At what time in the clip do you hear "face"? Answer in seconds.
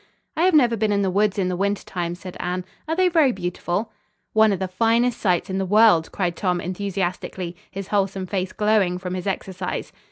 8.25-8.51